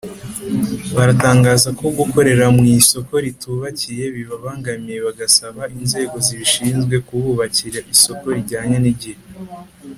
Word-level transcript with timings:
baratangaza 0.95 1.69
ko 1.79 1.85
gukorera 1.99 2.45
mu 2.55 2.63
isoko 2.77 3.13
ritubakiye 3.25 4.05
bibabangamiye 4.15 4.97
bagasaba 5.07 5.61
inzego 5.77 6.15
zibishinzwe 6.25 6.95
kububakira 7.07 7.79
isoko 7.93 8.25
rijyanye 8.35 8.77
n’igihe 8.83 9.21